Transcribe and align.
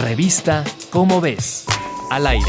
Revista 0.00 0.62
Cómo 0.90 1.20
ves. 1.20 1.66
Al 2.10 2.26
aire. 2.28 2.46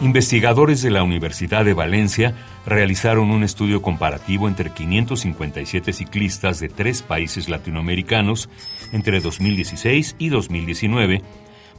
Investigadores 0.00 0.80
de 0.80 0.90
la 0.90 1.02
Universidad 1.02 1.64
de 1.64 1.74
Valencia 1.74 2.34
realizaron 2.64 3.32
un 3.32 3.42
estudio 3.42 3.82
comparativo 3.82 4.46
entre 4.46 4.70
557 4.70 5.92
ciclistas 5.92 6.60
de 6.60 6.68
tres 6.68 7.02
países 7.02 7.48
latinoamericanos 7.48 8.48
entre 8.92 9.20
2016 9.20 10.14
y 10.18 10.28
2019 10.28 11.22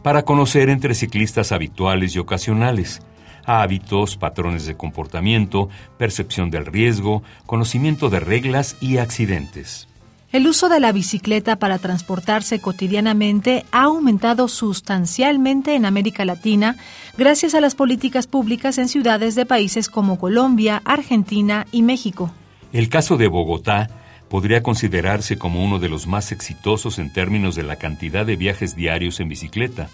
para 0.03 0.23
conocer 0.23 0.69
entre 0.69 0.95
ciclistas 0.95 1.53
habituales 1.53 2.13
y 2.13 2.19
ocasionales 2.19 3.01
hábitos, 3.49 4.15
patrones 4.15 4.67
de 4.67 4.77
comportamiento, 4.77 5.69
percepción 5.97 6.51
del 6.51 6.67
riesgo, 6.67 7.23
conocimiento 7.47 8.11
de 8.11 8.19
reglas 8.19 8.77
y 8.79 8.97
accidentes. 8.97 9.87
El 10.31 10.45
uso 10.45 10.69
de 10.69 10.79
la 10.79 10.91
bicicleta 10.91 11.55
para 11.55 11.79
transportarse 11.79 12.59
cotidianamente 12.59 13.65
ha 13.71 13.85
aumentado 13.85 14.47
sustancialmente 14.47 15.73
en 15.73 15.85
América 15.85 16.23
Latina 16.23 16.75
gracias 17.17 17.55
a 17.55 17.61
las 17.61 17.73
políticas 17.73 18.27
públicas 18.27 18.77
en 18.77 18.87
ciudades 18.87 19.33
de 19.33 19.47
países 19.47 19.89
como 19.89 20.19
Colombia, 20.19 20.83
Argentina 20.85 21.65
y 21.71 21.81
México. 21.81 22.31
El 22.71 22.89
caso 22.89 23.17
de 23.17 23.27
Bogotá 23.27 23.89
podría 24.29 24.61
considerarse 24.61 25.39
como 25.39 25.65
uno 25.65 25.79
de 25.79 25.89
los 25.89 26.05
más 26.05 26.31
exitosos 26.31 26.99
en 26.99 27.11
términos 27.11 27.55
de 27.55 27.63
la 27.63 27.77
cantidad 27.77 28.27
de 28.27 28.35
viajes 28.35 28.75
diarios 28.75 29.19
en 29.19 29.29
bicicleta. 29.29 29.89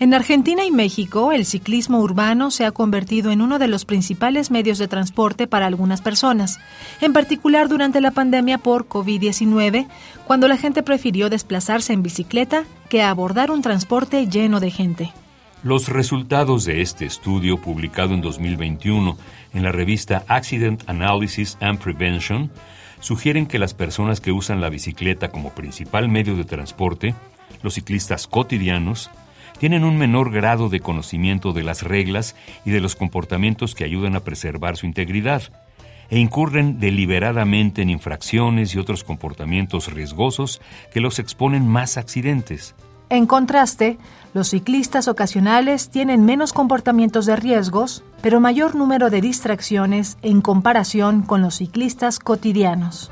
En 0.00 0.14
Argentina 0.14 0.64
y 0.64 0.70
México, 0.70 1.30
el 1.30 1.44
ciclismo 1.44 2.00
urbano 2.00 2.50
se 2.50 2.64
ha 2.64 2.70
convertido 2.72 3.32
en 3.32 3.42
uno 3.42 3.58
de 3.58 3.68
los 3.68 3.84
principales 3.84 4.50
medios 4.50 4.78
de 4.78 4.88
transporte 4.88 5.46
para 5.46 5.66
algunas 5.66 6.00
personas, 6.00 6.58
en 7.02 7.12
particular 7.12 7.68
durante 7.68 8.00
la 8.00 8.10
pandemia 8.10 8.56
por 8.56 8.88
COVID-19, 8.88 9.88
cuando 10.26 10.48
la 10.48 10.56
gente 10.56 10.82
prefirió 10.82 11.28
desplazarse 11.28 11.92
en 11.92 12.02
bicicleta 12.02 12.64
que 12.88 13.02
abordar 13.02 13.50
un 13.50 13.60
transporte 13.60 14.26
lleno 14.26 14.58
de 14.58 14.70
gente. 14.70 15.12
Los 15.62 15.90
resultados 15.90 16.64
de 16.64 16.80
este 16.80 17.04
estudio, 17.04 17.58
publicado 17.58 18.14
en 18.14 18.22
2021 18.22 19.18
en 19.52 19.62
la 19.62 19.70
revista 19.70 20.24
Accident 20.28 20.82
Analysis 20.88 21.58
and 21.60 21.78
Prevention, 21.78 22.50
sugieren 23.00 23.44
que 23.44 23.58
las 23.58 23.74
personas 23.74 24.22
que 24.22 24.32
usan 24.32 24.62
la 24.62 24.70
bicicleta 24.70 25.30
como 25.30 25.50
principal 25.50 26.08
medio 26.08 26.36
de 26.36 26.44
transporte, 26.44 27.14
los 27.62 27.74
ciclistas 27.74 28.26
cotidianos, 28.26 29.10
tienen 29.60 29.84
un 29.84 29.98
menor 29.98 30.32
grado 30.32 30.70
de 30.70 30.80
conocimiento 30.80 31.52
de 31.52 31.62
las 31.62 31.82
reglas 31.82 32.34
y 32.64 32.70
de 32.70 32.80
los 32.80 32.96
comportamientos 32.96 33.74
que 33.74 33.84
ayudan 33.84 34.16
a 34.16 34.20
preservar 34.20 34.78
su 34.78 34.86
integridad, 34.86 35.42
e 36.08 36.18
incurren 36.18 36.80
deliberadamente 36.80 37.82
en 37.82 37.90
infracciones 37.90 38.74
y 38.74 38.78
otros 38.78 39.04
comportamientos 39.04 39.92
riesgosos 39.92 40.62
que 40.92 41.00
los 41.00 41.18
exponen 41.18 41.68
más 41.68 41.98
accidentes. 41.98 42.74
En 43.10 43.26
contraste, 43.26 43.98
los 44.32 44.48
ciclistas 44.48 45.08
ocasionales 45.08 45.90
tienen 45.90 46.24
menos 46.24 46.54
comportamientos 46.54 47.26
de 47.26 47.36
riesgos, 47.36 48.02
pero 48.22 48.40
mayor 48.40 48.74
número 48.74 49.10
de 49.10 49.20
distracciones 49.20 50.16
en 50.22 50.40
comparación 50.40 51.20
con 51.20 51.42
los 51.42 51.56
ciclistas 51.56 52.18
cotidianos. 52.18 53.10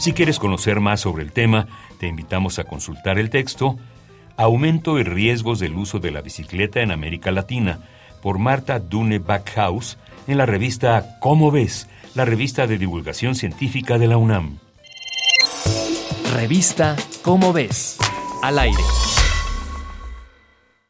Si 0.00 0.14
quieres 0.14 0.38
conocer 0.38 0.80
más 0.80 1.00
sobre 1.00 1.22
el 1.22 1.30
tema, 1.30 1.66
te 1.98 2.06
invitamos 2.06 2.58
a 2.58 2.64
consultar 2.64 3.18
el 3.18 3.28
texto 3.28 3.76
Aumento 4.38 4.98
y 4.98 5.02
riesgos 5.02 5.58
del 5.58 5.74
uso 5.74 5.98
de 5.98 6.10
la 6.10 6.22
bicicleta 6.22 6.80
en 6.80 6.90
América 6.90 7.30
Latina 7.30 7.80
por 8.22 8.38
Marta 8.38 8.78
Dune 8.78 9.18
Backhaus 9.18 9.98
en 10.26 10.38
la 10.38 10.46
revista 10.46 11.18
Cómo 11.20 11.50
ves, 11.50 11.86
la 12.14 12.24
revista 12.24 12.66
de 12.66 12.78
divulgación 12.78 13.34
científica 13.34 13.98
de 13.98 14.06
la 14.06 14.16
UNAM. 14.16 14.58
Revista 16.32 16.96
Cómo 17.20 17.52
ves, 17.52 17.98
al 18.42 18.58
aire. 18.58 18.82